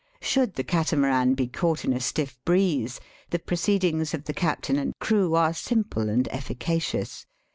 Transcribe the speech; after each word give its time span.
Should 0.19 0.55
the 0.55 0.63
catamaran 0.63 1.35
be 1.35 1.45
caught 1.45 1.85
in 1.85 1.93
a 1.93 1.99
stiff 1.99 2.39
breeze 2.43 2.99
the 3.29 3.37
proceedings 3.37 4.15
of 4.15 4.23
the 4.23 4.33
captain 4.33 4.77
and 4.79 4.97
crew 4.97 5.35
are 5.35 5.53
simple 5.53 6.09
and 6.09 6.25
effica 6.31 6.81
cious. 6.81 7.27